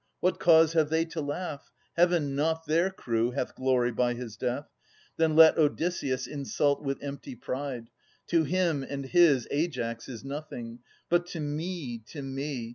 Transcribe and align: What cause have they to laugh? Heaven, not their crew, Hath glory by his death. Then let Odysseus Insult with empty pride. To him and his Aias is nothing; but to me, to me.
What 0.19 0.39
cause 0.39 0.73
have 0.73 0.89
they 0.89 1.05
to 1.05 1.21
laugh? 1.21 1.69
Heaven, 1.95 2.35
not 2.35 2.65
their 2.65 2.89
crew, 2.89 3.33
Hath 3.33 3.53
glory 3.53 3.91
by 3.91 4.15
his 4.15 4.35
death. 4.35 4.67
Then 5.17 5.35
let 5.35 5.59
Odysseus 5.59 6.25
Insult 6.25 6.81
with 6.81 7.03
empty 7.03 7.35
pride. 7.35 7.91
To 8.29 8.43
him 8.43 8.81
and 8.81 9.05
his 9.05 9.47
Aias 9.53 10.09
is 10.09 10.23
nothing; 10.25 10.79
but 11.07 11.27
to 11.27 11.39
me, 11.39 11.99
to 12.07 12.23
me. 12.23 12.69